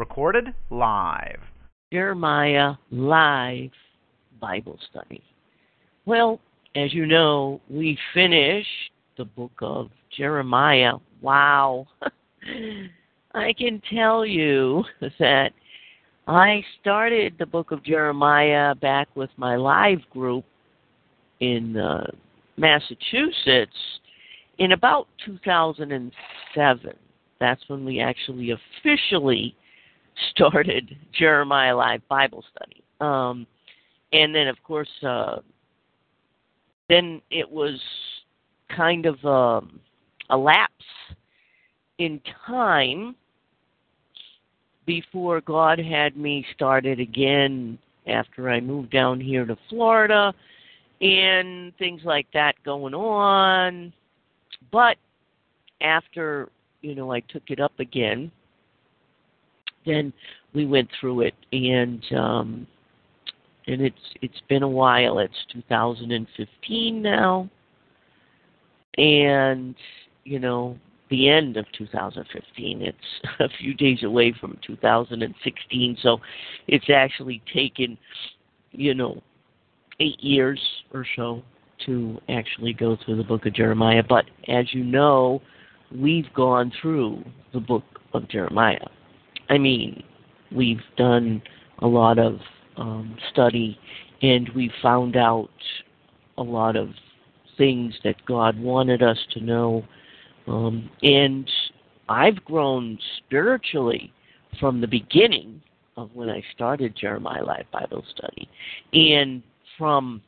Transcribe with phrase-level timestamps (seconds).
[0.00, 1.40] Recorded live.
[1.92, 3.68] Jeremiah Live
[4.40, 5.22] Bible Study.
[6.06, 6.40] Well,
[6.74, 8.66] as you know, we finished
[9.18, 10.94] the book of Jeremiah.
[11.20, 11.86] Wow.
[13.34, 14.84] I can tell you
[15.18, 15.50] that
[16.26, 20.46] I started the book of Jeremiah back with my live group
[21.40, 22.10] in uh,
[22.56, 23.76] Massachusetts
[24.56, 26.94] in about 2007.
[27.38, 29.54] That's when we actually officially
[30.30, 32.82] started Jeremiah Live Bible Study.
[33.00, 33.46] Um,
[34.12, 35.36] and then, of course, uh,
[36.88, 37.80] then it was
[38.74, 39.80] kind of um,
[40.30, 40.72] a lapse
[41.98, 43.14] in time
[44.86, 50.34] before God had me started again after I moved down here to Florida
[51.00, 53.92] and things like that going on.
[54.72, 54.96] But
[55.80, 56.48] after,
[56.82, 58.30] you know, I took it up again,
[59.86, 60.12] then
[60.54, 62.66] we went through it and um
[63.66, 65.18] and it's it's been a while.
[65.18, 67.48] It's 2015 now.
[68.98, 69.74] And
[70.24, 70.76] you know,
[71.10, 72.82] the end of 2015.
[72.82, 72.96] It's
[73.40, 76.18] a few days away from 2016, so
[76.68, 77.98] it's actually taken,
[78.72, 79.22] you know,
[79.98, 80.60] eight years
[80.92, 81.42] or so
[81.86, 84.02] to actually go through the book of Jeremiah.
[84.06, 85.42] But as you know,
[85.94, 87.84] we've gone through the book
[88.14, 88.86] of Jeremiah.
[89.50, 90.02] I mean,
[90.50, 91.42] we've done
[91.80, 92.38] a lot of
[92.76, 93.78] um, study
[94.22, 95.50] and we found out
[96.38, 96.90] a lot of
[97.58, 99.84] things that God wanted us to know.
[100.46, 101.50] Um, and
[102.08, 104.12] I've grown spiritually
[104.58, 105.60] from the beginning
[105.96, 108.48] of when I started Jeremiah Live Bible Study.
[108.92, 109.42] And
[109.76, 110.22] from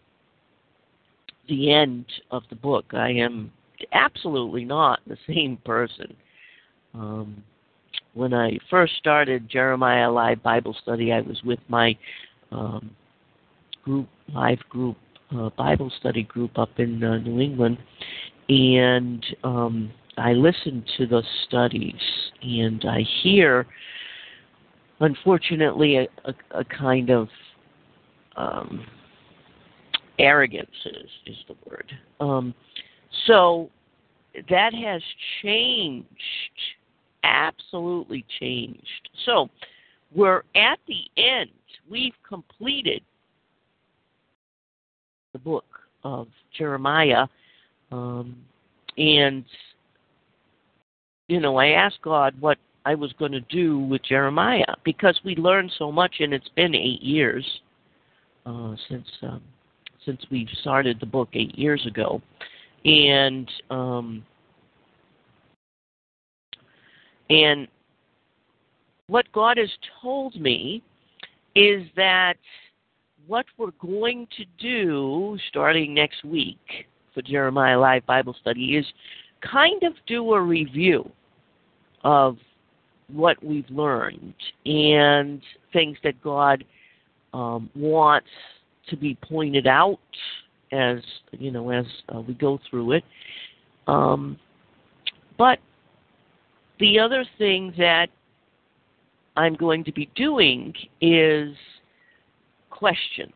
[1.49, 3.53] the end of the book, I am
[3.93, 6.15] absolutely not the same person.
[6.95, 7.43] Um,
[8.15, 11.97] when I first started Jeremiah Live Bible Study, I was with my
[12.51, 12.91] um,
[13.85, 14.97] group, live group,
[15.35, 17.79] uh, Bible study group up in uh, New England,
[18.49, 21.95] and um, I listen to the studies,
[22.43, 23.67] and I hear,
[25.01, 27.29] unfortunately, a, a, a kind of
[28.37, 28.85] um,
[30.19, 31.91] arrogance is, is the word.
[32.21, 32.55] Um,
[33.27, 33.71] so
[34.51, 35.03] that has
[35.43, 36.07] changed
[37.25, 39.09] absolutely changed.
[39.25, 39.49] So
[40.15, 41.51] we're at the end.
[41.91, 43.03] We've completed
[45.33, 45.65] the book
[46.05, 47.27] of Jeremiah.
[47.91, 48.37] Um,
[48.99, 49.45] and,
[51.29, 55.37] you know, I asked God what I was going to do with Jeremiah because we
[55.37, 57.45] learned so much, and it's been eight years
[58.45, 59.43] uh, since um,
[60.05, 62.21] since we started the book eight years ago,
[62.85, 64.25] and um,
[67.33, 67.67] and
[69.07, 69.71] what God has
[70.03, 70.83] told me
[71.55, 72.35] is that
[73.27, 76.59] what we're going to do starting next week
[77.15, 78.87] for Jeremiah Live Bible Study is
[79.41, 81.11] kind of do a review
[82.05, 82.37] of
[83.11, 84.35] what we've learned
[84.67, 85.41] and
[85.73, 86.65] things that God
[87.33, 88.29] um, wants
[88.89, 89.99] to be pointed out
[90.71, 90.99] as
[91.33, 93.05] you know as uh, we go through it.
[93.87, 94.39] Um,
[95.39, 95.59] but
[96.81, 98.09] the other thing that
[99.37, 101.55] I'm going to be doing is
[102.71, 103.33] questions.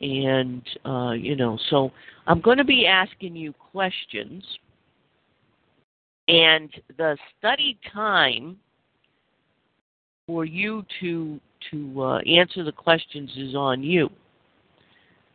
[0.00, 1.90] And, uh, you know, so
[2.26, 4.44] I'm going to be asking you questions.
[6.28, 8.58] And the study time
[10.26, 11.40] for you to
[11.72, 14.08] to uh, answer the questions is on you.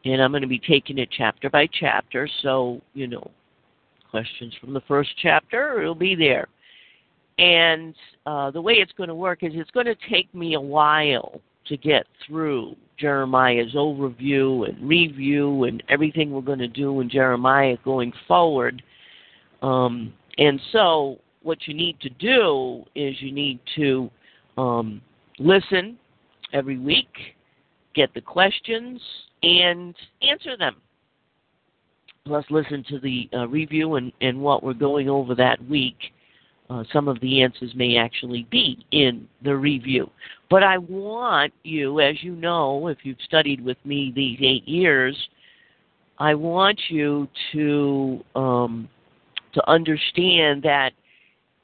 [0.06, 2.29] And I'm going to be taking it chapter by chapter.
[2.41, 3.29] So, you know,
[4.09, 6.47] questions from the first chapter, it'll be there.
[7.38, 7.95] And
[8.25, 11.41] uh, the way it's going to work is it's going to take me a while
[11.68, 17.77] to get through Jeremiah's overview and review and everything we're going to do in Jeremiah
[17.83, 18.83] going forward.
[19.62, 24.09] Um, and so, what you need to do is you need to
[24.57, 25.01] um,
[25.39, 25.97] listen
[26.53, 27.09] every week,
[27.95, 29.01] get the questions,
[29.41, 30.75] and answer them.
[32.25, 35.97] plus listen to the uh, review and, and what we're going over that week,
[36.73, 40.09] uh, some of the answers may actually be in the review.
[40.49, 45.15] But I want you, as you know, if you've studied with me these eight years,
[46.17, 48.89] I want you to um,
[49.53, 50.93] to understand that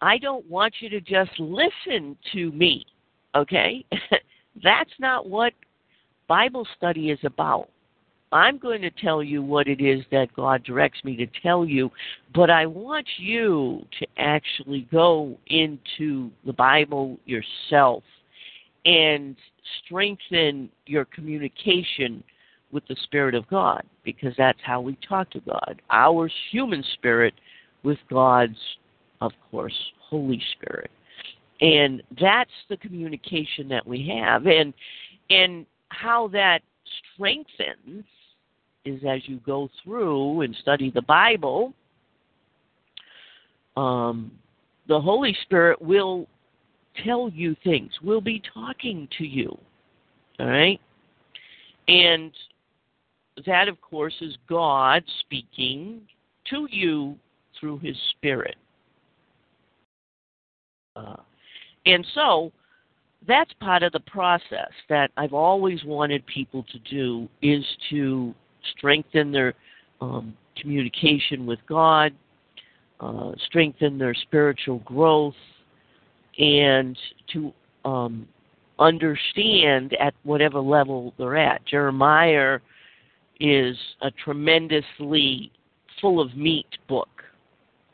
[0.02, 2.86] I don't want you to just listen to me.
[3.34, 3.84] Okay,
[4.64, 5.54] that's not what
[6.28, 7.70] Bible study is about.
[8.32, 11.92] I'm going to tell you what it is that God directs me to tell you,
[12.36, 18.04] but I want you to actually go into the Bible yourself
[18.86, 19.36] and
[19.84, 22.24] strengthen your communication
[22.72, 25.82] with the Spirit of God because that's how we talk to God.
[25.90, 27.34] Our human spirit
[27.84, 28.58] with God's,
[29.22, 30.92] of course, Holy Spirit.
[31.62, 34.46] And that's the communication that we have.
[34.46, 34.74] And
[35.30, 36.62] and how that
[37.14, 38.06] strengthens
[38.86, 41.74] is as you go through and study the Bible,
[43.78, 44.32] um,
[44.88, 46.28] the Holy Spirit will
[47.04, 49.58] tell you things, will be talking to you.
[50.40, 50.80] All right?
[51.88, 52.32] And
[53.46, 56.02] that, of course, is God speaking
[56.50, 57.16] to you
[57.60, 58.56] through His Spirit.
[60.96, 61.18] Uh,
[61.86, 62.52] and so
[63.28, 68.34] that's part of the process that I've always wanted people to do is to
[68.78, 69.54] strengthen their
[70.02, 72.14] um, communication with God,
[73.00, 75.36] uh, strengthen their spiritual growth,
[76.38, 76.98] and
[77.34, 77.54] to
[77.86, 78.28] um,
[78.80, 81.66] understand at whatever level they're at.
[81.66, 82.60] Jeremiah
[83.40, 85.52] is a tremendously
[86.02, 87.10] full of meat book.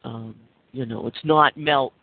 [0.03, 0.35] Um,
[0.71, 1.93] you know, it's not milk,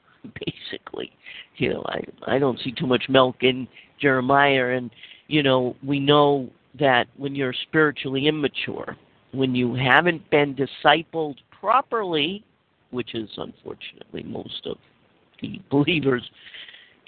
[0.22, 1.12] basically.
[1.56, 3.66] You know, I I don't see too much milk in
[4.00, 4.90] Jeremiah, and
[5.26, 6.48] you know, we know
[6.78, 8.96] that when you're spiritually immature,
[9.32, 12.44] when you haven't been discipled properly,
[12.90, 14.76] which is unfortunately most of
[15.40, 16.28] the believers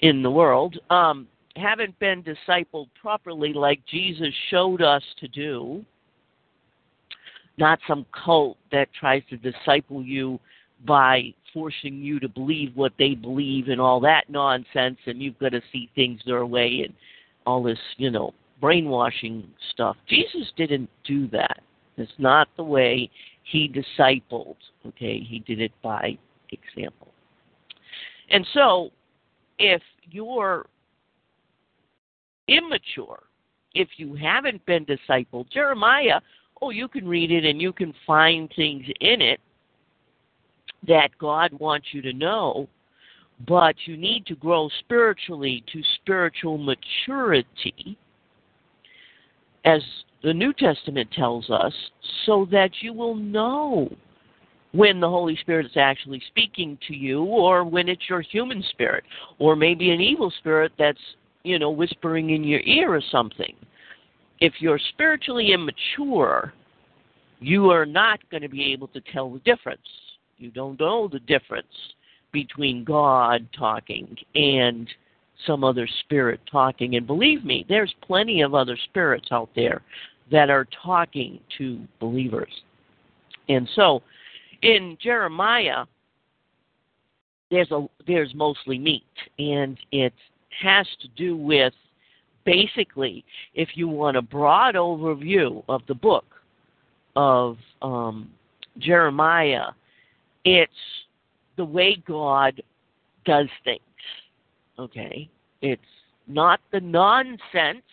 [0.01, 5.83] in the world, um, haven't been discipled properly like Jesus showed us to do,
[7.57, 10.39] not some cult that tries to disciple you
[10.85, 15.51] by forcing you to believe what they believe and all that nonsense, and you've got
[15.51, 16.93] to see things their way and
[17.45, 19.97] all this, you know, brainwashing stuff.
[20.07, 21.61] Jesus didn't do that.
[21.97, 23.09] It's not the way
[23.43, 24.55] he discipled.
[24.85, 26.17] Okay, he did it by
[26.51, 27.09] example.
[28.29, 28.91] And so,
[29.59, 30.65] if you're
[32.47, 33.23] immature,
[33.73, 36.19] if you haven't been discipled, Jeremiah,
[36.61, 39.39] oh, you can read it and you can find things in it
[40.87, 42.67] that God wants you to know,
[43.47, 47.97] but you need to grow spiritually to spiritual maturity
[49.65, 49.81] as
[50.23, 51.73] the New Testament tells us,
[52.25, 53.89] so that you will know
[54.73, 59.03] when the Holy Spirit is actually speaking to you, or when it's your human spirit,
[59.39, 60.99] or maybe an evil spirit that's,
[61.43, 63.53] you know, whispering in your ear or something.
[64.39, 66.53] If you're spiritually immature,
[67.39, 69.81] you are not going to be able to tell the difference.
[70.37, 71.67] You don't know the difference
[72.31, 74.87] between God talking and
[75.45, 76.95] some other spirit talking.
[76.95, 79.81] And believe me, there's plenty of other spirits out there
[80.31, 82.51] that are talking to believers.
[83.49, 84.01] And so
[84.61, 85.85] in Jeremiah,
[87.49, 89.03] there's a there's mostly meat,
[89.37, 90.13] and it
[90.61, 91.73] has to do with
[92.45, 96.25] basically, if you want a broad overview of the book
[97.15, 98.31] of um,
[98.79, 99.67] Jeremiah,
[100.45, 100.71] it's
[101.57, 102.61] the way God
[103.25, 103.81] does things.
[104.81, 105.29] Okay?
[105.61, 105.81] It's
[106.27, 107.85] not the nonsense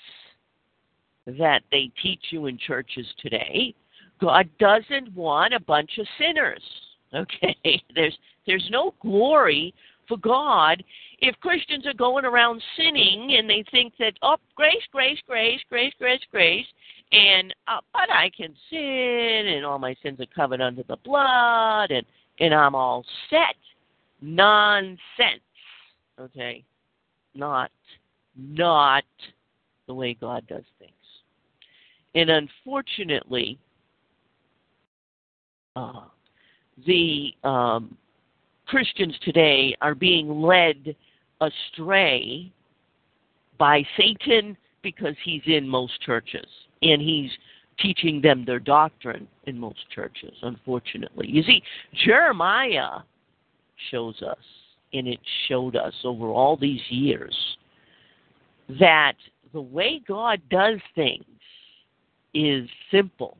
[1.27, 3.75] that they teach you in churches today.
[4.21, 6.63] God doesn't want a bunch of sinners.
[7.15, 7.83] Okay?
[7.95, 8.15] There's
[8.47, 9.73] there's no glory
[10.07, 10.85] for God
[11.21, 15.95] if Christians are going around sinning and they think that oh grace, grace, grace, grace,
[15.99, 16.67] grace, grace,
[17.13, 21.93] and uh, but I can sin and all my sins are covered under the blood
[21.93, 22.05] and
[22.41, 23.57] and I'm all set.
[24.21, 25.41] Nonsense.
[26.21, 26.65] Okay?
[27.39, 27.71] Not
[28.37, 29.05] not
[29.87, 30.93] the way God does things.
[32.15, 33.59] And unfortunately,
[35.77, 36.05] uh,
[36.87, 37.97] the um,
[38.67, 40.95] Christians today are being led
[41.41, 42.53] astray
[43.59, 46.47] by Satan because he's in most churches
[46.83, 47.31] and he's
[47.81, 51.29] teaching them their doctrine in most churches, unfortunately.
[51.29, 51.63] You see,
[52.05, 53.01] Jeremiah
[53.91, 54.37] shows us,
[54.93, 57.37] and it showed us over all these years,
[58.81, 59.15] that
[59.53, 61.25] the way God does things
[62.35, 63.37] is simple.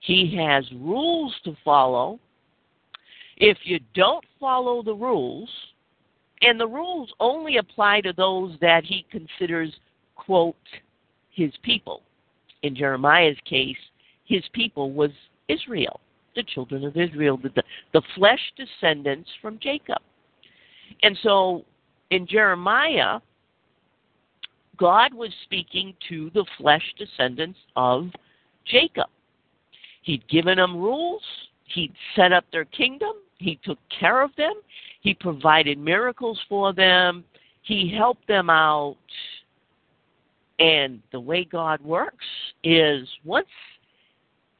[0.00, 2.18] He has rules to follow.
[3.36, 5.50] If you don't follow the rules,
[6.42, 9.72] and the rules only apply to those that he considers,
[10.16, 10.56] quote,
[11.30, 12.02] his people.
[12.62, 13.76] In Jeremiah's case,
[14.24, 15.10] his people was
[15.48, 16.00] Israel,
[16.36, 17.50] the children of Israel, the,
[17.92, 19.98] the flesh descendants from Jacob.
[21.02, 21.64] And so
[22.10, 23.20] in Jeremiah,
[24.76, 28.08] God was speaking to the flesh descendants of
[28.64, 29.08] Jacob.
[30.02, 31.22] He'd given them rules,
[31.74, 34.54] he'd set up their kingdom, he took care of them,
[35.00, 37.24] he provided miracles for them,
[37.62, 38.96] he helped them out.
[40.58, 42.26] And the way God works
[42.64, 43.48] is once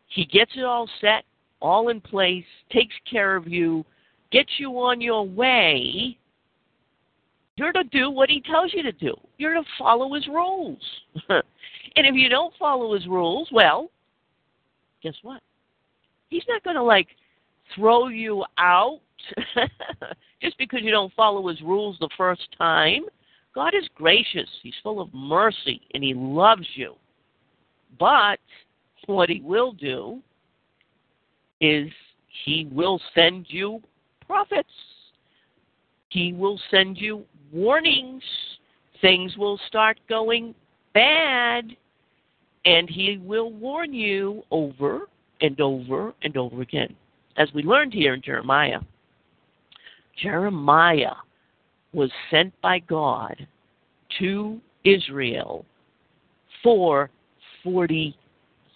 [0.08, 1.24] he gets it all set,
[1.60, 3.84] all in place, takes care of you,
[4.30, 6.16] gets you on your way,
[7.56, 9.14] you're to do what he tells you to do.
[9.38, 10.80] You're to follow his rules.
[11.28, 11.42] and
[11.94, 13.90] if you don't follow his rules, well,
[15.02, 15.42] guess what?
[16.28, 17.08] He's not going to like
[17.74, 19.00] throw you out
[20.42, 23.02] just because you don't follow his rules the first time.
[23.54, 24.48] God is gracious.
[24.62, 26.94] He's full of mercy and he loves you.
[27.98, 28.38] But
[29.06, 30.22] what he will do
[31.60, 31.90] is
[32.44, 33.82] he will send you
[34.30, 34.68] prophets.
[36.10, 38.22] He will send you warnings.
[39.00, 40.54] Things will start going
[40.94, 41.64] bad,
[42.64, 45.08] and He will warn you over
[45.40, 46.94] and over and over again.
[47.38, 48.78] As we learned here in Jeremiah,
[50.22, 51.14] Jeremiah
[51.92, 53.34] was sent by God
[54.20, 55.64] to Israel
[56.62, 57.10] for
[57.64, 58.16] 40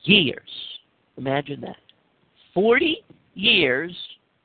[0.03, 0.51] years.
[1.17, 1.77] Imagine that.
[2.55, 3.93] 40 years,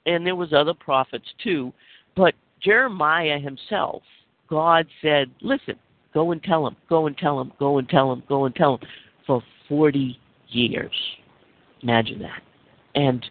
[0.06, 1.74] and there was other prophets too,
[2.16, 4.04] but Jeremiah himself
[4.50, 5.76] God said, listen,
[6.14, 8.76] go and tell him, go and tell him, go and tell him, go and tell
[8.76, 8.88] him
[9.26, 10.92] for 40 years.
[11.84, 12.42] Imagine that.
[12.96, 13.24] And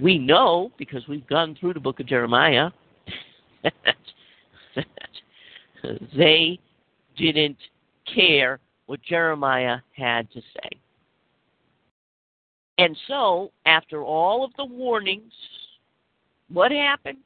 [0.00, 2.70] we know, because we've gone through the book of Jeremiah,
[3.62, 3.96] that
[6.16, 6.58] they
[7.16, 7.58] didn't
[8.12, 10.68] care what Jeremiah had to say.
[12.78, 15.32] And so, after all of the warnings,
[16.48, 17.18] what happened?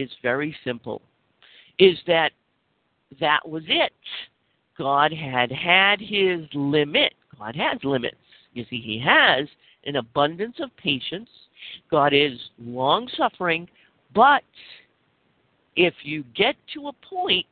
[0.00, 1.02] is very simple
[1.78, 2.32] is that
[3.20, 3.92] that was it.
[4.76, 7.14] God had had his limit.
[7.38, 8.16] God has limits.
[8.54, 9.46] You see, he has
[9.84, 11.28] an abundance of patience.
[11.90, 13.68] God is long suffering,
[14.14, 14.42] but
[15.76, 17.46] if you get to a point,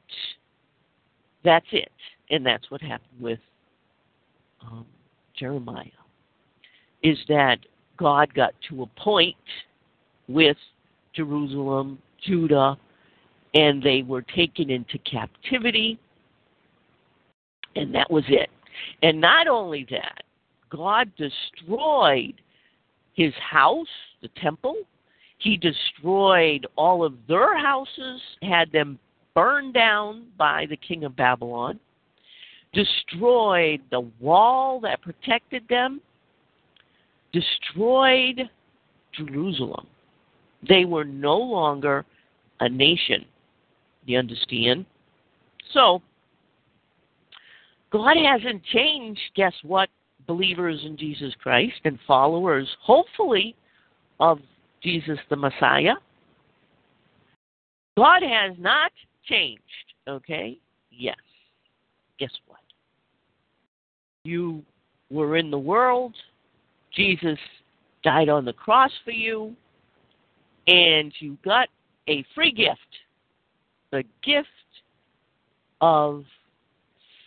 [1.45, 1.90] that's it.
[2.30, 3.38] And that's what happened with
[4.62, 4.87] um,
[5.38, 5.85] Jeremiah.
[7.02, 7.59] Is that
[7.97, 9.37] God got to a point
[10.28, 10.56] with
[11.14, 12.76] Jerusalem, Judah,
[13.54, 15.99] and they were taken into captivity,
[17.76, 18.50] and that was it.
[19.02, 20.23] And not only that,
[20.70, 22.35] God destroyed
[23.14, 23.87] his house,
[24.23, 24.76] the temple.
[25.38, 28.99] He destroyed all of their houses, had them
[29.35, 31.78] burned down by the king of Babylon,
[32.73, 36.00] destroyed the wall that protected them,
[37.32, 38.49] destroyed
[39.12, 39.87] Jerusalem.
[40.67, 42.05] They were no longer
[42.61, 43.25] a nation.
[44.05, 44.87] You understand?
[45.73, 46.03] So,
[47.91, 49.88] God hasn't changed, guess what,
[50.27, 53.55] believers in Jesus Christ and followers, hopefully,
[54.21, 54.38] of
[54.83, 55.95] Jesus the Messiah.
[57.97, 58.93] God has not
[59.25, 59.62] changed,
[60.09, 60.59] okay?
[60.91, 61.17] Yes.
[62.19, 62.61] Guess what?
[64.25, 64.62] You
[65.11, 66.15] were in the world,
[66.95, 67.38] Jesus
[68.05, 69.55] died on the cross for you,
[70.68, 71.68] and you got
[72.08, 72.78] a free gift
[73.90, 74.48] the gift
[75.80, 76.25] of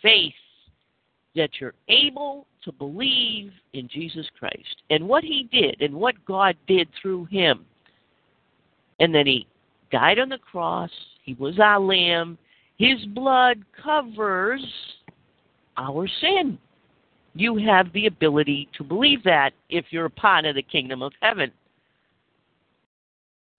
[0.00, 0.32] faith
[1.34, 6.56] that you're able to believe in Jesus Christ and what he did and what God
[6.68, 7.64] did through him.
[9.00, 9.46] And then he
[9.90, 10.90] died on the cross,
[11.24, 12.38] he was our lamb,
[12.78, 14.64] his blood covers
[15.76, 16.58] our sin.
[17.34, 21.12] You have the ability to believe that if you're a part of the kingdom of
[21.22, 21.50] heaven.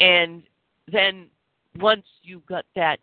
[0.03, 0.43] And
[0.91, 1.27] then
[1.79, 2.99] once you got that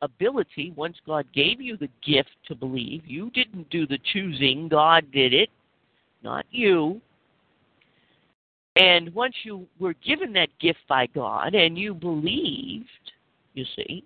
[0.00, 5.10] ability, once God gave you the gift to believe, you didn't do the choosing, God
[5.10, 5.50] did it,
[6.22, 7.00] not you.
[8.76, 12.86] And once you were given that gift by God and you believed,
[13.54, 14.04] you see,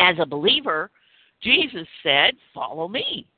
[0.00, 0.90] as a believer,
[1.40, 3.28] Jesus said, Follow me.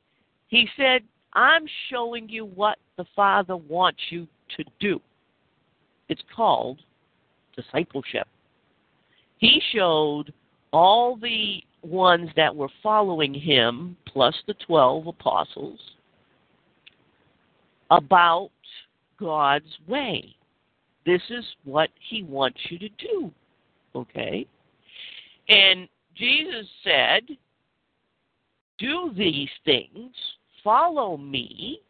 [0.49, 1.03] He said,
[1.35, 5.01] I'm showing you what the Father wants you to do.
[6.09, 6.79] It's called
[7.57, 8.27] discipleship
[9.43, 10.33] he showed
[10.73, 15.81] all the ones that were following him, plus the 12 apostles,
[17.91, 18.53] about
[19.19, 20.37] God's way.
[21.05, 23.33] This is what He wants you to do.
[23.97, 24.47] Okay?
[25.49, 27.23] And Jesus said,
[28.79, 30.15] Do these things,
[30.63, 31.81] follow me,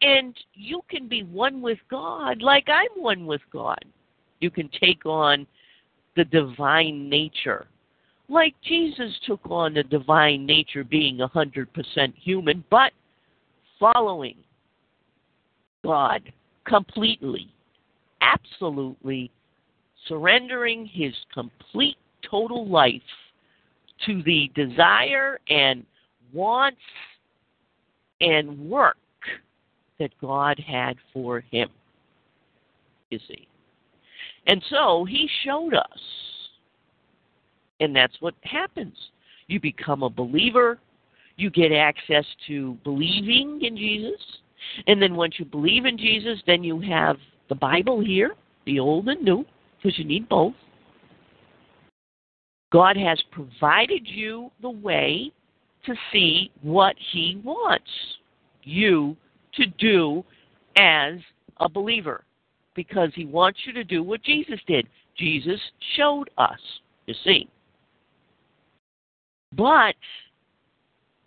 [0.00, 3.84] and you can be one with God like I'm one with God.
[4.42, 5.46] You can take on
[6.16, 7.66] the divine nature
[8.28, 11.66] like Jesus took on the divine nature being 100%
[12.16, 12.92] human, but
[13.78, 14.36] following
[15.84, 16.32] God
[16.64, 17.52] completely,
[18.22, 19.30] absolutely,
[20.08, 21.96] surrendering his complete
[22.28, 23.02] total life
[24.06, 25.84] to the desire and
[26.32, 26.78] wants
[28.20, 28.96] and work
[29.98, 31.68] that God had for him.
[33.10, 33.46] You see.
[34.46, 36.00] And so he showed us.
[37.80, 38.96] And that's what happens.
[39.48, 40.78] You become a believer,
[41.36, 44.20] you get access to believing in Jesus.
[44.86, 47.16] And then once you believe in Jesus, then you have
[47.48, 48.34] the Bible here,
[48.66, 49.44] the old and new,
[49.82, 50.54] because you need both.
[52.72, 55.30] God has provided you the way
[55.84, 57.90] to see what He wants
[58.62, 59.16] you
[59.54, 60.24] to do
[60.76, 61.14] as
[61.58, 62.24] a believer
[62.74, 64.86] because He wants you to do what Jesus did.
[65.16, 65.60] Jesus
[65.96, 66.58] showed us,
[67.06, 67.48] you see.
[69.54, 69.94] But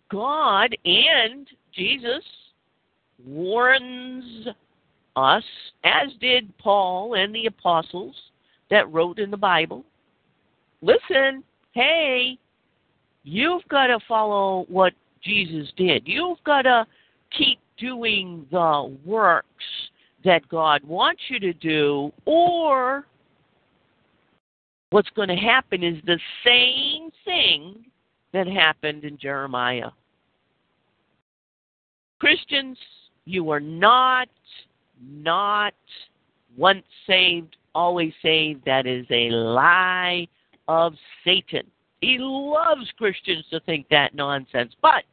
[0.10, 2.24] God and Jesus
[3.26, 4.48] warns
[5.16, 5.44] us,
[5.84, 8.16] as did Paul and the apostles
[8.70, 9.86] that wrote in the Bible
[10.86, 12.38] listen, hey,
[13.24, 16.04] you've got to follow what Jesus did.
[16.06, 16.86] You've got to
[17.36, 19.48] keep doing the works
[20.26, 23.06] that God wants you to do, or
[24.90, 27.86] what's going to happen is the same thing
[28.34, 29.92] that happened in Jeremiah.
[32.20, 32.78] Christians,
[33.26, 34.28] you are not,
[35.02, 35.74] not
[36.58, 38.64] once saved, always saved.
[38.66, 40.28] That is a lie
[40.68, 41.64] of Satan.
[42.02, 44.74] He loves Christians to think that nonsense.
[44.82, 45.04] But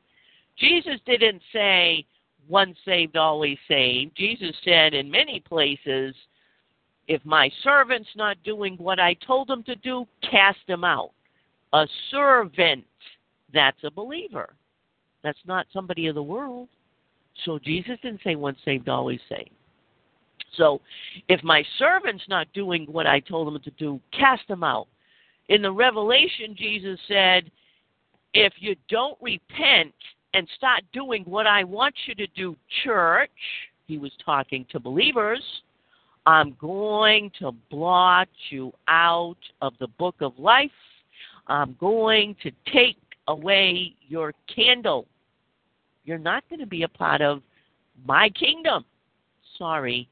[0.57, 2.07] Jesus didn't say
[2.53, 4.15] once saved, always saved.
[4.15, 6.15] Jesus said in many places,
[7.09, 11.13] if my servant's not doing what I told him to do, cast him out.
[11.73, 12.85] A servant,
[13.55, 14.55] that's a believer.
[15.25, 16.69] That's not somebody of the world.
[17.47, 19.51] So Jesus didn't say once saved, always saved.
[20.59, 20.83] So
[21.29, 24.89] if my servant's not doing what I told him to do, cast him out.
[25.49, 27.51] In the Revelation, Jesus said,
[28.35, 29.95] if you don't repent
[30.35, 33.31] and start doing what I want you to do, church,
[33.87, 35.43] he was talking to believers,
[36.25, 40.71] I'm going to blot you out of the book of life.
[41.49, 42.97] I'm going to take
[43.29, 45.07] away your candle.
[46.05, 47.43] You're not going to be a part of
[48.07, 48.85] my kingdom.
[49.59, 50.09] Sorry,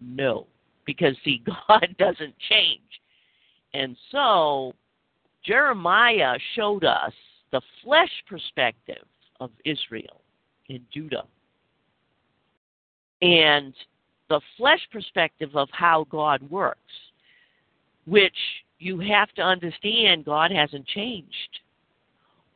[0.00, 0.46] no.
[0.84, 2.80] Because, see, God doesn't change.
[3.72, 4.72] And so
[5.44, 7.12] Jeremiah showed us
[7.52, 9.04] the flesh perspective
[9.40, 10.20] of Israel
[10.68, 11.24] in Judah.
[13.22, 13.74] And
[14.28, 16.80] the flesh perspective of how God works,
[18.06, 18.36] which
[18.78, 21.60] you have to understand God hasn't changed.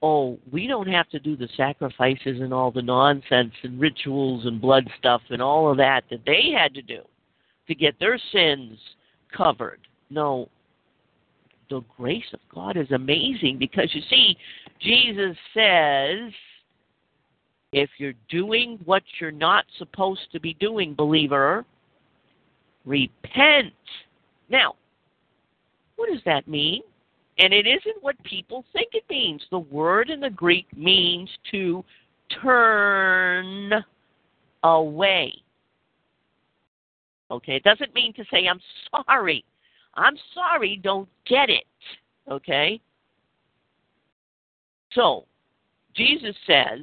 [0.02, 4.60] Oh, we don't have to do the sacrifices and all the nonsense and rituals and
[4.60, 7.02] blood stuff and all of that that they had to do
[7.68, 8.78] to get their sins
[9.36, 9.80] covered.
[10.08, 10.48] No,
[11.68, 14.36] the grace of God is amazing because you see,
[14.80, 16.32] Jesus says,
[17.72, 21.64] if you're doing what you're not supposed to be doing, believer,
[22.84, 23.72] repent.
[24.48, 24.74] Now,
[25.96, 26.82] what does that mean?
[27.38, 29.42] And it isn't what people think it means.
[29.50, 31.84] The word in the Greek means to
[32.42, 33.72] turn
[34.64, 35.32] away.
[37.30, 39.44] Okay, it doesn't mean to say, I'm sorry.
[39.94, 41.64] I'm sorry, don't get it.
[42.28, 42.80] Okay?
[44.92, 45.26] So,
[45.94, 46.80] Jesus says,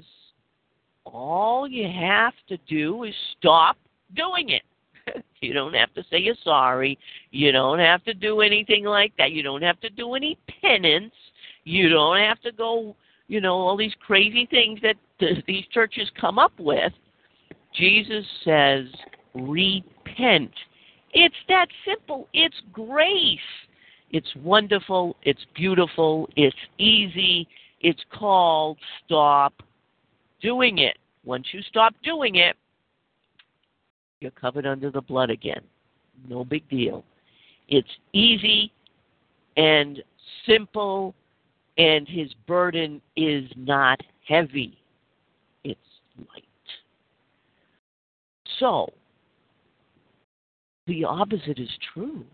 [1.14, 3.78] all you have to do is stop
[4.16, 4.64] doing it.
[5.42, 6.98] you don't have to say you're sorry.
[7.32, 9.32] You don't have to do anything like that.
[9.32, 11.14] You don't have to do any penance.
[11.64, 12.96] You don't have to go,
[13.28, 14.96] you know, all these crazy things that
[15.48, 16.94] these churches come up with.
[17.74, 18.86] Jesus says,
[19.34, 20.52] repent
[21.14, 22.28] it's that simple.
[22.34, 23.40] It's grace.
[24.12, 25.16] It's wonderful.
[25.24, 26.30] It's beautiful.
[26.36, 27.48] It's easy.
[27.82, 29.54] It's called stop
[30.42, 30.98] doing it.
[31.24, 32.56] Once you stop doing it,
[34.20, 35.62] you're covered under the blood again.
[36.28, 37.04] No big deal.
[37.68, 38.72] It's easy
[39.58, 40.02] and
[40.46, 41.14] simple,
[41.78, 44.78] and his burden is not heavy.
[45.64, 45.80] It's
[46.18, 46.44] light.
[48.60, 48.88] So,
[50.88, 52.26] the opposite is true.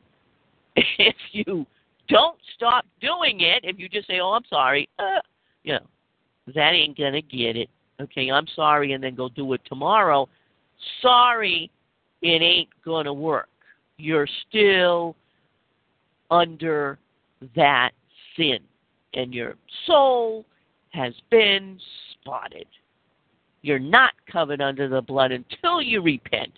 [0.97, 1.65] If you
[2.09, 5.21] don't stop doing it, if you just say, "Oh, I'm sorry," uh,
[5.63, 5.85] you know,
[6.55, 7.69] that ain't gonna get it.
[8.01, 10.27] Okay, I'm sorry, and then go do it tomorrow.
[11.01, 11.69] Sorry,
[12.21, 13.49] it ain't gonna work.
[13.97, 15.15] You're still
[16.31, 16.97] under
[17.55, 17.91] that
[18.35, 18.59] sin,
[19.13, 20.45] and your soul
[20.89, 21.79] has been
[22.11, 22.67] spotted.
[23.61, 26.51] You're not covered under the blood until you repent.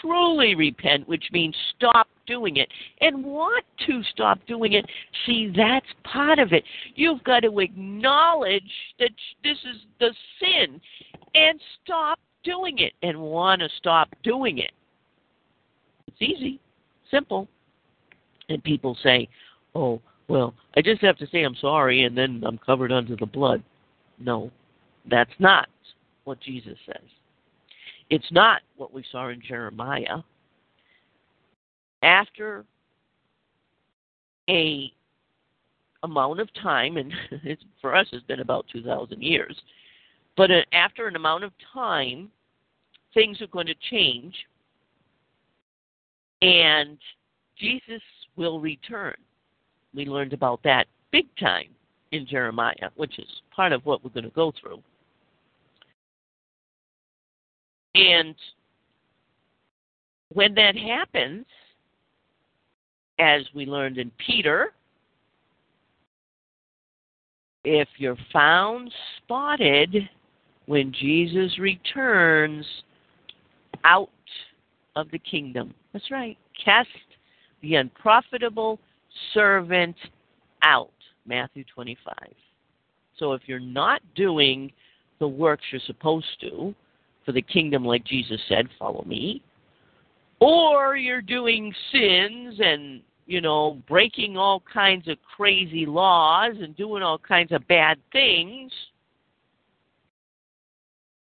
[0.00, 2.68] Truly repent, which means stop doing it
[3.00, 4.84] and want to stop doing it.
[5.24, 6.64] See, that's part of it.
[6.94, 8.62] You've got to acknowledge
[8.98, 9.10] that
[9.42, 10.80] this is the sin
[11.34, 14.72] and stop doing it and want to stop doing it.
[16.06, 16.60] It's easy,
[17.10, 17.48] simple.
[18.48, 19.28] And people say,
[19.74, 23.26] oh, well, I just have to say I'm sorry and then I'm covered under the
[23.26, 23.62] blood.
[24.18, 24.50] No,
[25.10, 25.68] that's not
[26.24, 27.04] what Jesus says.
[28.08, 30.18] It's not what we saw in Jeremiah.
[32.02, 32.64] After
[34.48, 34.92] a
[36.02, 37.12] amount of time, and
[37.80, 39.56] for us it's been about 2,000 years,
[40.36, 42.30] but uh, after an amount of time,
[43.14, 44.34] things are going to change,
[46.42, 46.98] and
[47.58, 48.02] Jesus
[48.36, 49.16] will return.
[49.94, 51.70] We learned about that big time
[52.12, 54.82] in Jeremiah, which is part of what we're going to go through.
[57.94, 58.34] And
[60.32, 61.46] when that happens,
[63.18, 64.72] as we learned in Peter,
[67.64, 70.08] if you're found spotted
[70.66, 72.66] when Jesus returns
[73.84, 74.10] out
[74.94, 76.88] of the kingdom, that's right, cast
[77.62, 78.78] the unprofitable
[79.32, 79.96] servant
[80.62, 80.90] out.
[81.26, 82.14] Matthew 25.
[83.18, 84.72] So if you're not doing
[85.18, 86.74] the works you're supposed to
[87.24, 89.42] for the kingdom, like Jesus said, follow me,
[90.40, 97.02] or you're doing sins and you know breaking all kinds of crazy laws and doing
[97.02, 98.72] all kinds of bad things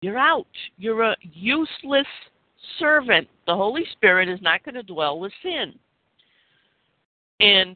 [0.06, 0.46] you're out.
[0.78, 2.06] You're a useless
[2.78, 3.28] servant.
[3.48, 5.74] The holy spirit is not going to dwell with sin.
[7.40, 7.76] And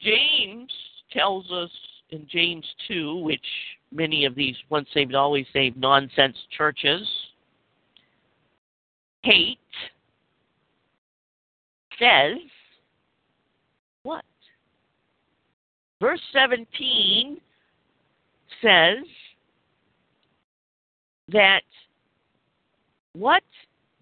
[0.00, 0.72] james
[1.12, 1.70] tells us
[2.10, 3.46] in James 2, which
[3.92, 7.06] many of these once saved, always saved nonsense churches
[9.22, 9.58] hate,
[12.00, 12.38] says
[14.02, 14.24] what?
[16.00, 17.38] Verse 17
[18.62, 19.04] says
[21.28, 21.60] that
[23.12, 23.42] what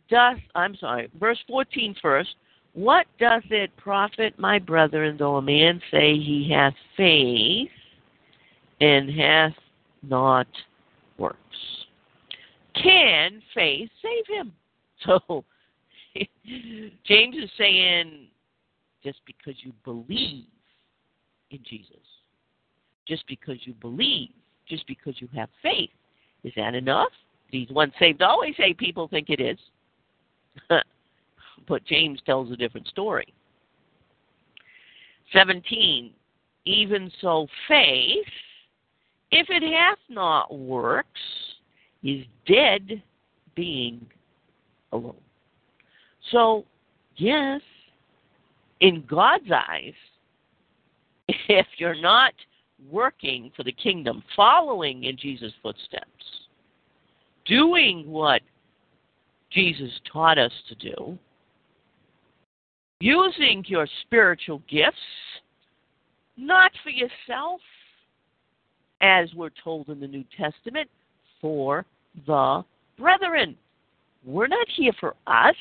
[0.09, 2.31] doth, I'm sorry, verse 14 first,
[2.75, 7.71] what doth it profit, my brethren, though a man say he hath faith
[8.81, 9.55] and hath
[10.03, 10.47] not
[11.19, 11.37] works?
[12.81, 14.53] Can faith save him?
[15.07, 15.45] So
[17.07, 18.29] James is saying
[19.03, 20.47] just because you believe
[21.51, 21.97] in Jesus,
[23.07, 24.31] just because you believe,
[24.69, 25.91] just because you have faith,
[26.45, 27.13] is that enough?
[27.51, 29.59] These once saved, always say people think it is.
[31.69, 33.33] but James tells a different story.
[35.33, 36.13] 17.
[36.65, 38.27] Even so, faith,
[39.31, 41.21] if it hath not works,
[42.03, 43.03] is dead
[43.55, 44.07] being
[44.93, 45.17] alone.
[46.31, 46.65] So,
[47.17, 47.61] yes,
[48.81, 49.95] in God's eyes,
[51.49, 52.33] if you're not
[52.91, 56.07] working for the kingdom, following in Jesus' footsteps,
[57.47, 58.43] doing what
[59.51, 61.19] Jesus taught us to do,
[63.01, 64.97] using your spiritual gifts
[66.37, 67.61] not for yourself,
[69.01, 70.89] as we're told in the New Testament,
[71.41, 71.85] for
[72.27, 72.65] the
[72.99, 73.57] brethren.
[74.25, 75.55] We're not here for us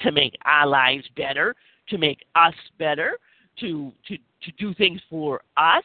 [0.00, 1.54] to make our lives better,
[1.88, 3.18] to make us better,
[3.60, 5.84] to to to do things for us.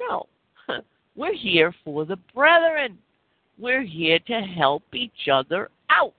[0.00, 0.26] No.
[1.16, 2.98] We're here for the brethren.
[3.58, 6.14] We're here to help each other out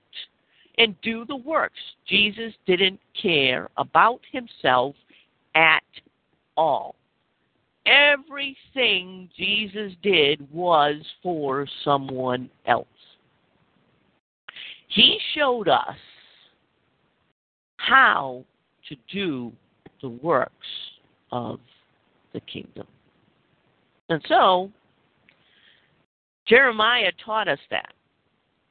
[0.78, 1.78] and do the works.
[2.06, 4.94] Jesus didn't care about himself
[5.54, 5.82] at
[6.56, 6.94] all.
[7.84, 12.86] Everything Jesus did was for someone else.
[14.88, 15.96] He showed us
[17.86, 18.44] how
[18.88, 19.52] to do
[20.00, 20.52] the works
[21.30, 21.58] of
[22.32, 22.86] the kingdom.
[24.08, 24.70] And so,
[26.46, 27.92] Jeremiah taught us that.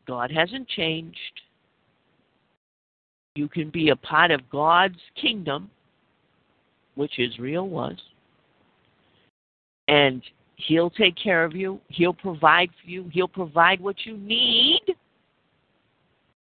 [0.08, 1.18] God hasn't changed.
[3.36, 5.70] You can be a part of God's kingdom,
[6.96, 7.96] which Israel was,
[9.88, 10.22] and
[10.58, 11.80] He'll take care of you.
[11.88, 13.10] He'll provide for you.
[13.12, 14.82] He'll provide what you need.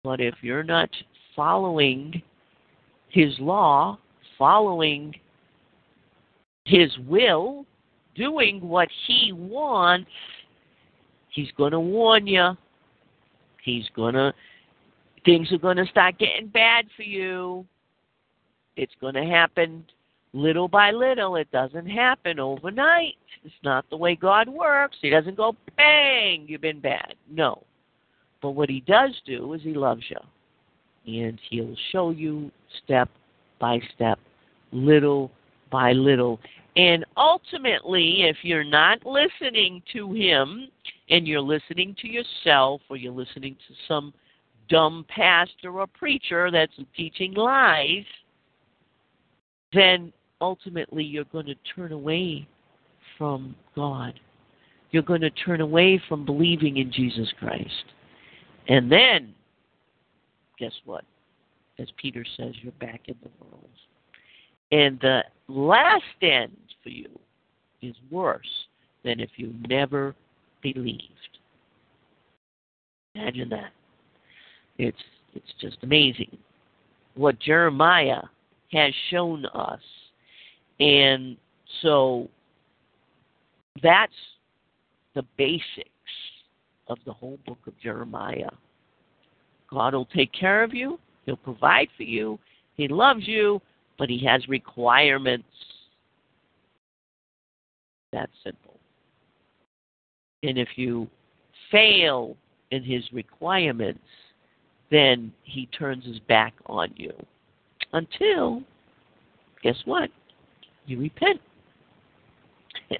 [0.03, 0.89] But if you're not
[1.37, 2.23] following
[3.11, 3.99] His law,
[4.37, 5.15] following
[6.65, 7.67] His will,
[8.15, 10.11] doing what He wants,
[11.31, 12.57] He's going to warn you.
[13.63, 14.33] He's going to,
[15.25, 17.67] things are going to start getting bad for you.
[18.77, 19.85] It's going to happen
[20.33, 21.37] little by little.
[21.37, 23.15] It doesn't happen overnight.
[23.45, 24.97] It's not the way God works.
[25.01, 27.15] He doesn't go, bang, you've been bad.
[27.31, 27.63] No.
[28.41, 30.19] But what He does do is He loves you.
[31.07, 32.51] And He'll show you
[32.85, 33.09] step
[33.59, 34.19] by step,
[34.73, 35.31] little
[35.71, 36.41] by little.
[36.77, 40.69] And ultimately, if you're not listening to Him
[41.11, 44.13] and you're listening to yourself or you're listening to some
[44.69, 48.05] dumb pastor or preacher that's teaching lies,
[49.73, 52.47] then ultimately you're going to turn away
[53.17, 54.19] from God.
[54.91, 57.85] You're going to turn away from believing in Jesus Christ.
[58.69, 59.35] And then,
[60.59, 61.05] guess what?
[61.79, 63.69] As Peter says, you're back in the world.
[64.71, 67.09] And the last end for you
[67.81, 68.67] is worse
[69.05, 70.15] than if you never
[70.63, 71.03] believed.
[73.15, 73.73] Imagine that.
[74.79, 74.99] It's
[75.35, 76.37] it's just amazing
[77.15, 78.23] what Jeremiah
[78.73, 79.81] has shown us.
[80.81, 81.37] And
[81.83, 82.29] so
[83.83, 84.13] that's
[85.15, 85.89] the basics
[86.87, 88.51] of the whole book of Jeremiah.
[89.71, 92.39] God will take care of you, He'll provide for you,
[92.75, 93.61] He loves you,
[93.99, 95.49] but He has requirements.
[98.13, 98.79] That's simple.
[100.43, 101.09] And if you
[101.71, 102.37] fail
[102.71, 104.01] in His requirements,
[104.91, 107.13] then He turns His back on you.
[107.93, 108.63] Until,
[109.63, 110.11] guess what?
[110.87, 111.41] You repent.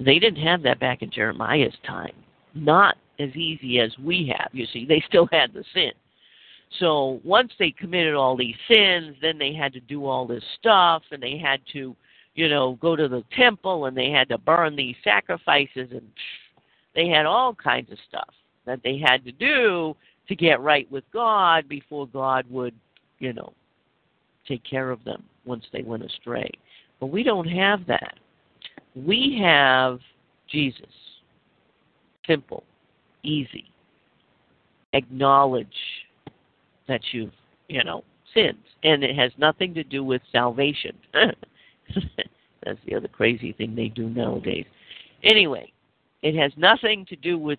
[0.00, 2.14] they didn't have that back in Jeremiah's time.
[2.54, 4.48] Not as easy as we have.
[4.52, 5.92] You see, they still had the sin.
[6.80, 11.02] So once they committed all these sins, then they had to do all this stuff,
[11.10, 11.94] and they had to,
[12.34, 16.06] you know, go to the temple, and they had to burn these sacrifices, and
[16.94, 18.28] they had all kinds of stuff
[18.64, 19.94] that they had to do
[20.28, 22.74] to get right with God before God would,
[23.20, 23.52] you know,
[24.46, 26.50] take care of them once they went astray.
[26.98, 28.18] But we don't have that.
[28.94, 30.00] We have
[30.48, 30.86] Jesus.
[32.26, 32.64] Simple,
[33.26, 33.70] easy.
[34.92, 35.66] Acknowledge
[36.88, 37.32] that you've,
[37.68, 38.58] you know, sinned.
[38.82, 40.96] And it has nothing to do with salvation.
[42.64, 44.66] That's the other crazy thing they do nowadays.
[45.22, 45.72] Anyway,
[46.22, 47.58] it has nothing to do with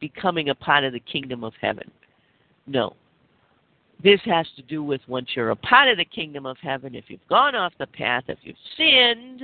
[0.00, 1.90] becoming a part of the kingdom of heaven.
[2.66, 2.94] No.
[4.02, 7.04] This has to do with once you're a part of the kingdom of heaven, if
[7.08, 9.42] you've gone off the path, if you've sinned,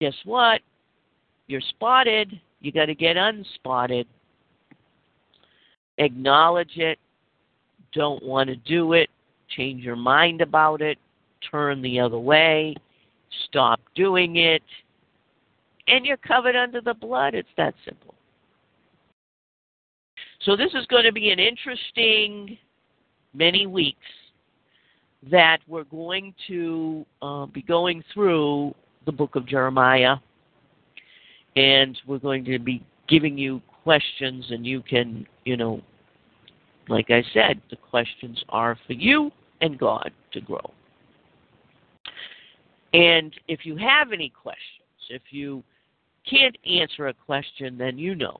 [0.00, 0.60] guess what?
[1.48, 2.40] You're spotted.
[2.60, 4.06] You got to get unspotted.
[5.98, 6.98] Acknowledge it.
[7.92, 9.10] Don't want to do it.
[9.56, 10.98] Change your mind about it.
[11.50, 12.74] Turn the other way.
[13.46, 14.62] Stop doing it.
[15.86, 17.34] And you're covered under the blood.
[17.34, 18.14] It's that simple.
[20.42, 22.58] So, this is going to be an interesting
[23.34, 23.98] many weeks
[25.30, 28.74] that we're going to uh, be going through
[29.06, 30.16] the book of Jeremiah,
[31.58, 35.80] and we're going to be giving you questions, and you can, you know,
[36.88, 40.70] like I said, the questions are for you and God to grow.
[42.94, 44.62] And if you have any questions,
[45.10, 45.64] if you
[46.30, 48.36] can't answer a question, then you know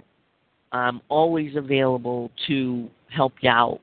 [0.71, 3.81] I'm always available to help you out.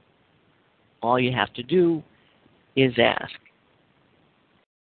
[1.04, 2.02] All you have to do
[2.78, 3.34] is ask.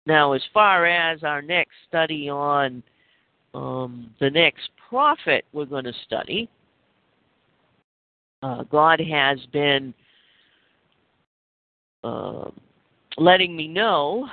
[0.06, 2.82] Now, as far as our next study on
[3.56, 6.48] um, the next prophet we're going to study,
[8.42, 9.94] uh, God has been
[12.04, 12.50] uh,
[13.16, 14.28] letting me know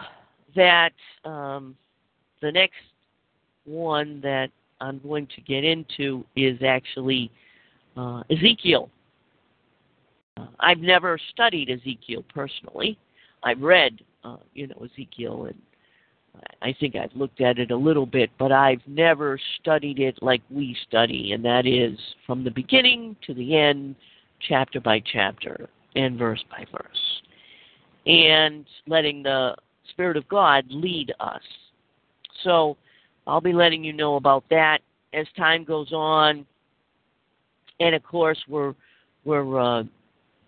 [0.58, 0.92] that
[1.24, 1.76] um,
[2.42, 2.76] the next
[3.64, 4.50] one that
[4.82, 7.32] I'm going to get into is actually
[7.96, 8.90] uh, Ezekiel.
[10.60, 12.98] I've never studied Ezekiel personally.
[13.44, 15.56] I've read, uh, you know, Ezekiel, and
[16.62, 20.42] I think I've looked at it a little bit, but I've never studied it like
[20.50, 23.96] we study, and that is from the beginning to the end,
[24.48, 27.22] chapter by chapter, and verse by verse,
[28.06, 29.56] and letting the
[29.92, 31.42] Spirit of God lead us.
[32.44, 32.78] So
[33.28, 34.80] I'll be letting you know about that
[35.14, 36.46] as time goes on
[37.80, 38.74] and of course we're
[39.26, 39.84] we're uh,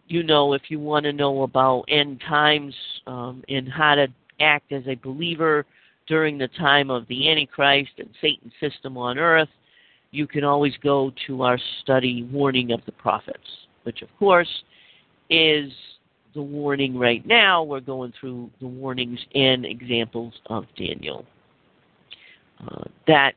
[0.08, 2.74] you know if you want to know about end times
[3.08, 4.08] um, and how to
[4.40, 5.66] act as a believer
[6.08, 9.50] during the time of the Antichrist and Satan's system on earth,
[10.12, 13.48] you can always go to our study Warning of the Prophets,
[13.84, 14.64] which of course
[15.30, 15.72] is
[16.34, 17.64] the warning right now.
[17.64, 21.26] We're going through the warnings and examples of Daniel.
[22.60, 23.34] Uh, that,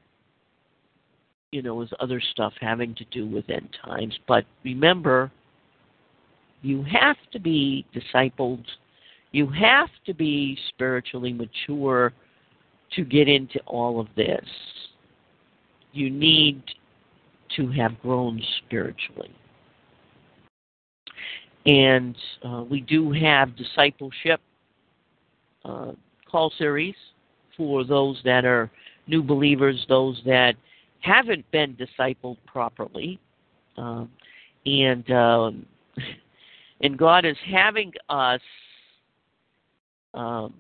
[1.53, 4.17] you know, is other stuff having to do with end times.
[4.27, 5.31] But remember,
[6.63, 8.65] you have to be discipled.
[9.33, 12.13] You have to be spiritually mature
[12.97, 14.45] to get into all of this.
[15.93, 16.63] You need
[17.57, 19.35] to have grown spiritually.
[21.67, 24.41] And uh, we do have discipleship
[25.65, 25.93] uh,
[26.31, 26.95] call series
[27.57, 28.71] for those that are
[29.07, 30.55] new believers, those that
[31.01, 33.19] haven't been discipled properly.
[33.77, 34.11] Um,
[34.65, 35.67] and um,
[36.81, 38.41] and God is having us
[40.19, 40.53] um,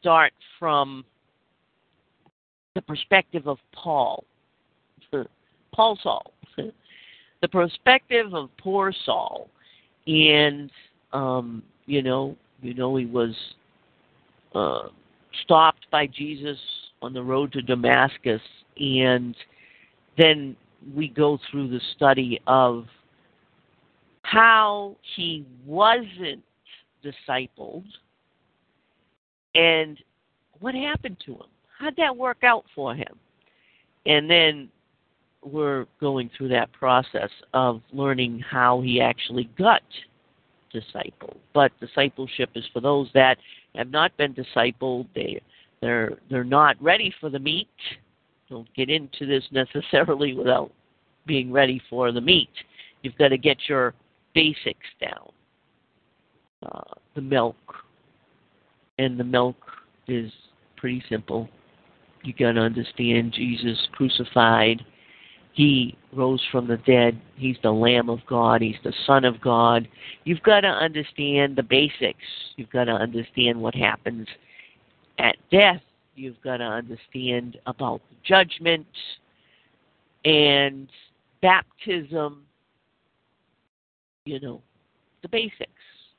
[0.00, 1.04] start from
[2.74, 4.24] the perspective of Paul,
[5.72, 9.48] Paul Saul, the perspective of poor Saul,
[10.06, 10.70] and
[11.12, 13.34] um, you know, you know, he was
[14.54, 14.88] uh,
[15.44, 16.58] stopped by Jesus
[17.02, 18.42] on the road to Damascus,
[18.78, 19.36] and
[20.18, 20.56] then
[20.94, 22.86] we go through the study of
[24.22, 26.42] how he wasn't
[27.04, 27.84] discipled
[29.54, 29.98] and
[30.60, 31.46] what happened to him.
[31.78, 33.18] How'd that work out for him?
[34.06, 34.68] And then
[35.44, 39.82] we're going through that process of learning how he actually got
[40.72, 41.36] discipled.
[41.52, 43.38] But discipleship is for those that
[43.74, 45.06] have not been discipled.
[45.14, 45.40] They
[45.80, 47.68] they're they're not ready for the meat.
[48.48, 50.70] Don't get into this necessarily without
[51.26, 52.50] being ready for the meat.
[53.02, 53.94] You've got to get your
[54.34, 55.30] basics down.
[56.62, 57.56] Uh, the milk,
[59.02, 59.56] and the milk
[60.08, 60.32] is
[60.76, 61.48] pretty simple.
[62.24, 64.84] You got to understand Jesus crucified.
[65.52, 67.20] He rose from the dead.
[67.36, 68.62] He's the Lamb of God.
[68.62, 69.86] He's the Son of God.
[70.24, 72.24] You've got to understand the basics.
[72.56, 74.26] You've got to understand what happens
[75.18, 75.82] at death.
[76.14, 78.86] You've got to understand about judgment
[80.24, 80.88] and
[81.42, 82.44] baptism
[84.24, 84.60] you know,
[85.22, 85.70] the basics.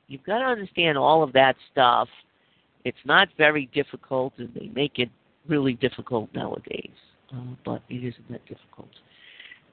[0.08, 2.08] You've got to understand all of that stuff.
[2.84, 5.08] It's not very difficult, and they make it
[5.48, 6.90] really difficult nowadays,
[7.34, 8.88] uh, but it isn't that difficult.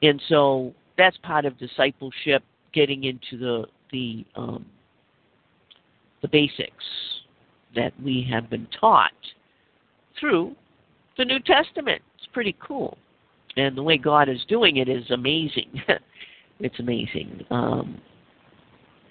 [0.01, 2.43] And so that's part of discipleship,
[2.73, 4.65] getting into the the um,
[6.21, 6.85] the basics
[7.75, 9.11] that we have been taught
[10.19, 10.55] through
[11.17, 12.01] the New Testament.
[12.17, 12.97] It's pretty cool,
[13.57, 15.81] and the way God is doing it is amazing.
[16.59, 17.45] it's amazing.
[17.51, 17.99] Um,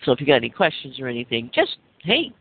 [0.04, 2.32] so if you got any questions or anything, just hey,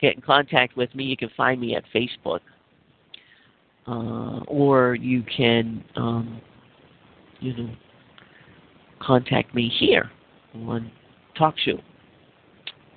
[0.00, 1.04] get in contact with me.
[1.04, 2.40] You can find me at Facebook,
[3.86, 6.40] uh, or you can um,
[7.40, 7.70] you know
[9.00, 10.10] contact me here
[10.54, 10.90] on
[11.38, 11.80] TalkShoe.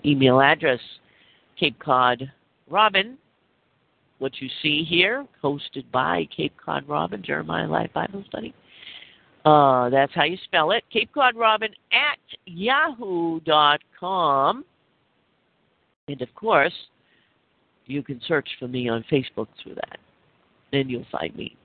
[0.06, 0.80] Email address
[1.60, 2.32] Cape Cod
[2.70, 3.18] Robin.
[4.20, 8.54] What you see here, hosted by Cape Cod Robin Jeremiah Live Bible Study
[9.46, 10.84] uh, that's how you spell it.
[10.92, 13.44] Cape Cod Robin at yahoo.com.
[16.08, 16.74] And of course,
[17.86, 19.98] you can search for me on Facebook through that.
[20.72, 21.56] Then you'll find me.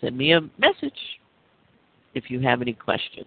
[0.00, 0.98] Send me a message
[2.14, 3.26] if you have any questions.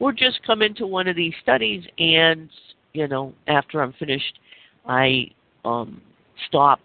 [0.00, 2.48] Or just come into one of these studies and,
[2.92, 4.38] you know, after I'm finished,
[4.86, 5.30] I
[5.64, 6.00] um,
[6.48, 6.80] stop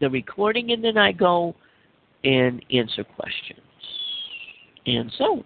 [0.00, 1.54] the recording and then I go
[2.24, 3.60] and answer questions.
[4.86, 5.44] And so,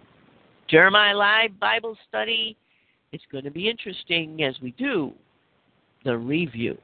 [0.69, 2.57] Jeremiah Live Bible Study,
[3.13, 5.13] it's going to be interesting as we do
[6.05, 6.79] the review.